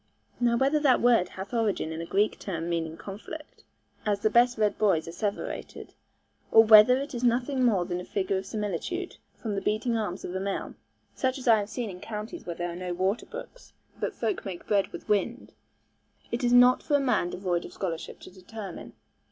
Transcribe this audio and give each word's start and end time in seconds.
Now 0.39 0.57
whether 0.57 0.79
that 0.79 0.99
word 0.99 1.29
hath 1.29 1.53
origin 1.53 1.91
in 1.91 2.01
a 2.01 2.07
Greek 2.07 2.39
term 2.39 2.67
meaning 2.67 2.95
a 2.95 2.97
conflict, 2.97 3.63
as 4.03 4.21
the 4.21 4.31
best 4.31 4.57
read 4.57 4.79
boys 4.79 5.07
asseverated, 5.07 5.93
or 6.51 6.63
whether 6.63 6.97
it 6.97 7.13
is 7.13 7.23
nothing 7.23 7.63
more 7.63 7.85
than 7.85 8.01
a 8.01 8.03
figure 8.03 8.39
of 8.39 8.47
similitude, 8.47 9.17
from 9.37 9.53
the 9.53 9.61
beating 9.61 9.95
arms 9.95 10.25
of 10.25 10.33
a 10.33 10.39
mill, 10.39 10.73
such 11.13 11.37
as 11.37 11.47
I 11.47 11.59
have 11.59 11.69
seen 11.69 11.91
in 11.91 11.99
counties 12.01 12.47
where 12.47 12.59
are 12.63 12.75
no 12.75 12.95
waterbrooks, 12.95 13.73
but 13.99 14.15
folk 14.15 14.43
make 14.43 14.65
bread 14.65 14.87
with 14.87 15.07
wind 15.07 15.53
it 16.31 16.43
is 16.43 16.51
not 16.51 16.81
for 16.81 16.95
a 16.95 16.99
man 16.99 17.29
devoid 17.29 17.63
of 17.63 17.71
scholarship 17.73 18.19
to 18.21 18.31
determine. 18.31 18.93